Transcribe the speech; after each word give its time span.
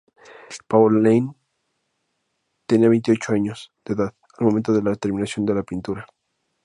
Pauline 0.67 1.35
tenía 2.65 2.89
veintiocho 2.89 3.33
años 3.33 3.71
de 3.85 3.93
edad 3.93 4.15
al 4.39 4.47
momento 4.47 4.73
de 4.73 4.81
la 4.81 4.95
terminación 4.95 5.45
de 5.45 5.53
la 5.53 5.61
pintura. 5.61 6.07